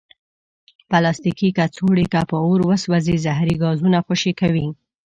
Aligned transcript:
پلاستيکي 0.89 1.49
کڅوړې 1.57 2.05
که 2.13 2.21
په 2.29 2.37
اور 2.45 2.59
وسوځي، 2.69 3.15
زهري 3.25 3.55
ګازونه 3.63 3.97
خوشې 4.05 4.33
کوي. 4.41 4.67